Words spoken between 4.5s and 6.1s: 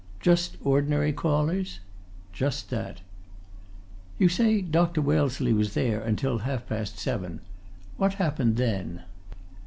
Dr. Wellesley was there